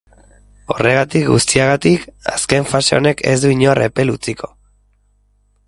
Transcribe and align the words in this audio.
Horregatik 0.75 1.27
guztiagatik, 1.33 2.07
azken 2.33 2.67
fase 2.71 2.97
honek 2.99 3.21
ez 3.33 3.37
du 3.45 3.53
inor 3.57 3.83
epel 3.89 4.15
utziko. 4.15 4.51